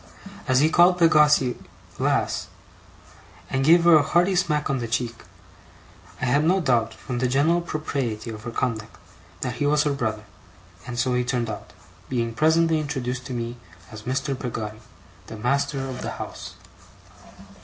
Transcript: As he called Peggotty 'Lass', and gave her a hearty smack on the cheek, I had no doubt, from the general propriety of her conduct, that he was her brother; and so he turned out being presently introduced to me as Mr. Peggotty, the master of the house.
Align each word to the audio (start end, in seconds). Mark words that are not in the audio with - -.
As 0.47 0.61
he 0.61 0.69
called 0.71 0.97
Peggotty 0.97 1.55
'Lass', 1.99 2.47
and 3.51 3.63
gave 3.63 3.83
her 3.83 3.97
a 3.97 4.01
hearty 4.01 4.33
smack 4.35 4.67
on 4.67 4.79
the 4.79 4.87
cheek, 4.87 5.15
I 6.19 6.25
had 6.25 6.43
no 6.43 6.59
doubt, 6.59 6.95
from 6.95 7.19
the 7.19 7.27
general 7.27 7.61
propriety 7.61 8.31
of 8.31 8.41
her 8.41 8.49
conduct, 8.49 8.97
that 9.41 9.57
he 9.57 9.67
was 9.67 9.83
her 9.83 9.93
brother; 9.93 10.23
and 10.87 10.97
so 10.97 11.13
he 11.13 11.23
turned 11.23 11.51
out 11.51 11.73
being 12.09 12.33
presently 12.33 12.79
introduced 12.79 13.27
to 13.27 13.33
me 13.33 13.57
as 13.91 14.01
Mr. 14.01 14.33
Peggotty, 14.35 14.79
the 15.27 15.37
master 15.37 15.87
of 15.87 16.01
the 16.01 16.09
house. 16.13 16.55